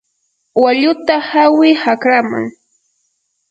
[0.63, 2.45] walluta hawi chakraman.